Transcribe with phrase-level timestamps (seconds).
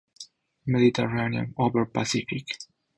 [0.65, 2.47] Mediterranean over Pacific.